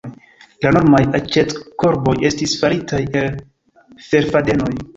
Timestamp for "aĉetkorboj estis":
1.19-2.57